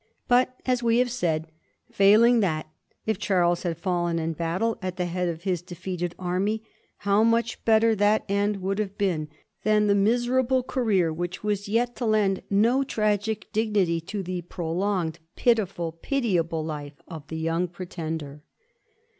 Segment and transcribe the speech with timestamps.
[0.27, 1.45] But, as we have said,
[1.91, 2.67] failing that,
[3.05, 6.63] if Charles liad fallen in battle at the head of his defeated army,
[6.97, 9.27] how much better that end would have been
[9.61, 15.19] than the miserable career which was yet to lend no tragic dignity to the prolonged,
[15.35, 18.41] pitiful, pitiable life of the Young Pre tender